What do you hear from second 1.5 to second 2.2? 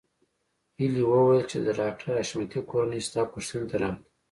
چې د ډاکټر